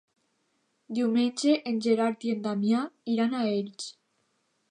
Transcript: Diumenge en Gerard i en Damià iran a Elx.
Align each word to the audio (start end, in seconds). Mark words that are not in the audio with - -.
Diumenge 0.99 1.53
en 1.73 1.77
Gerard 1.87 2.27
i 2.29 2.33
en 2.37 2.41
Damià 2.47 2.81
iran 3.17 3.35
a 3.35 3.45
Elx. 3.53 3.93